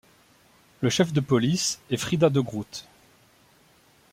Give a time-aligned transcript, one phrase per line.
[0.79, 2.87] Le chef de police est Frieda de Groot.